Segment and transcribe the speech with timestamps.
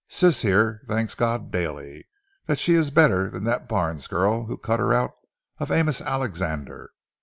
[0.07, 2.07] Sis here thanks God daily
[2.47, 5.11] that she is better than that Barnes girl who cut her out
[5.59, 6.89] of Amos Alexander.